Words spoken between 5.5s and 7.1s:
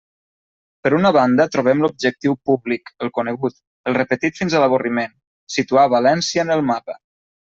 situar València en el mapa.